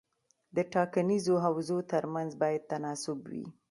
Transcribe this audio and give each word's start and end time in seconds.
د 0.55 0.57
ټاکنیزو 0.73 1.35
حوزو 1.45 1.77
ترمنځ 1.91 2.31
باید 2.41 2.61
تناسب 2.71 3.19
وي. 3.31 3.45